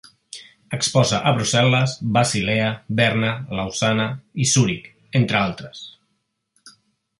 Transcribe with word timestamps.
Exposa 0.77 1.19
a 1.31 1.33
Brussel·les, 1.39 1.93
Basilea, 2.15 2.71
Berna, 3.01 3.31
Lausana 3.59 4.09
i 4.47 4.51
Zuric, 4.55 4.91
entre 5.23 5.41
altres. 5.45 5.87